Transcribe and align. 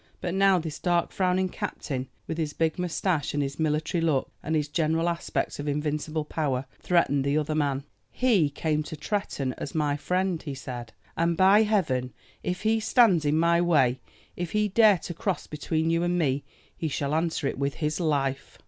But 0.19 0.33
now 0.33 0.57
this 0.57 0.79
dark 0.79 1.11
frowning 1.11 1.47
captain, 1.49 2.07
with 2.25 2.39
his 2.39 2.53
big 2.53 2.79
mustache 2.79 3.35
and 3.35 3.43
his 3.43 3.59
military 3.59 4.01
look, 4.01 4.31
and 4.41 4.55
his 4.55 4.67
general 4.67 5.07
aspect 5.07 5.59
of 5.59 5.67
invincible 5.67 6.25
power, 6.25 6.65
threatened 6.79 7.23
the 7.23 7.37
other 7.37 7.53
man. 7.53 7.83
"He 8.09 8.49
came 8.49 8.81
to 8.81 8.95
Tretton 8.95 9.53
as 9.59 9.75
my 9.75 9.95
friend," 9.97 10.41
he 10.41 10.55
said, 10.55 10.93
"and 11.15 11.37
by 11.37 11.61
Heaven 11.61 12.13
if 12.41 12.63
he 12.63 12.79
stands 12.79 13.25
in 13.25 13.37
my 13.37 13.61
way, 13.61 13.99
if 14.35 14.53
he 14.53 14.69
dare 14.69 14.97
to 14.97 15.13
cross 15.13 15.45
between 15.45 15.91
you 15.91 16.01
and 16.01 16.17
me, 16.17 16.45
he 16.75 16.87
shall 16.87 17.13
answer 17.13 17.45
it 17.45 17.59
with 17.59 17.75
his 17.75 17.99
life!" 17.99 18.57